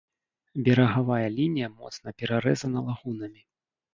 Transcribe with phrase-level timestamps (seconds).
[0.67, 3.41] Берагавая лінія моцна перарэзана лагунамі.